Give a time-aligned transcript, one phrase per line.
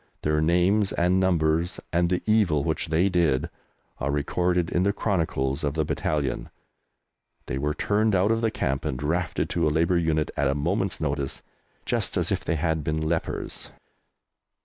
[0.23, 3.51] Their names and numbers, and the evil which they did,
[3.99, 6.49] are recorded in the chronicles of the battalion.
[7.45, 10.55] They were turned out of the camp and drafted to a Labour unit at a
[10.55, 11.43] moment's notice,
[11.85, 13.69] just as if they had been lepers.